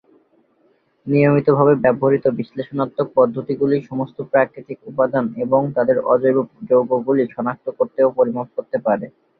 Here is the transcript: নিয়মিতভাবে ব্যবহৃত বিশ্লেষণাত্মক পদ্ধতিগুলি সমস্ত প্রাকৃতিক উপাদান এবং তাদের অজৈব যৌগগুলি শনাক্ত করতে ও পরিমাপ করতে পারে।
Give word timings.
নিয়মিতভাবে 1.07 1.73
ব্যবহৃত 1.83 2.25
বিশ্লেষণাত্মক 2.39 3.07
পদ্ধতিগুলি 3.15 3.77
সমস্ত 3.89 4.17
প্রাকৃতিক 4.31 4.77
উপাদান 4.87 5.25
এবং 5.43 5.61
তাদের 5.77 5.97
অজৈব 6.11 6.37
যৌগগুলি 6.69 7.23
শনাক্ত 7.33 7.65
করতে 7.77 7.99
ও 8.03 8.09
পরিমাপ 8.17 8.47
করতে 8.55 8.77
পারে। 8.85 9.05